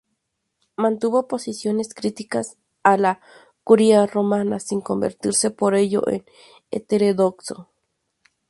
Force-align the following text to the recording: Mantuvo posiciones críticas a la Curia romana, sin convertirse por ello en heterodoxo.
Mantuvo 0.77 1.27
posiciones 1.27 1.93
críticas 1.93 2.57
a 2.81 2.97
la 2.97 3.21
Curia 3.63 4.07
romana, 4.07 4.59
sin 4.59 4.81
convertirse 4.81 5.51
por 5.51 5.75
ello 5.75 6.07
en 6.07 6.25
heterodoxo. 6.71 7.67